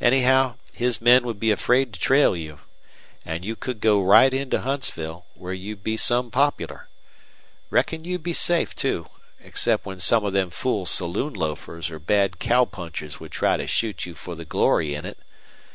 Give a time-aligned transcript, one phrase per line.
[0.00, 2.60] Anyhow, his men would be afraid to trail you.
[3.26, 6.88] An' you could go right in to Huntsville, where you'd be some popular.
[7.68, 9.06] Reckon you'd be safe, too,
[9.38, 14.06] except when some of them fool saloon loafers or bad cowpunchers would try to shoot
[14.06, 15.18] you for the glory in it.